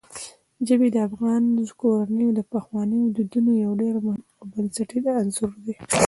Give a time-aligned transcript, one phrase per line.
[0.67, 1.43] ژبې د افغان
[1.81, 5.75] کورنیو د پخوانیو دودونو یو ډېر مهم او بنسټیز عنصر دی.